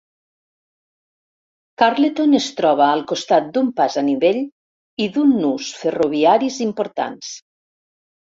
[1.81, 4.41] Carleton es troba al costat d'un pas a nivell
[5.07, 7.31] i d'un nus ferroviaris importants.